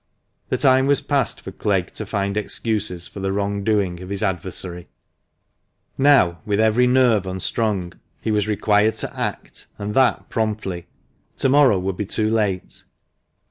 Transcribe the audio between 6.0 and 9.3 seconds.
MANCHESTER MAN. Now, with every nerve unstrung, he was required to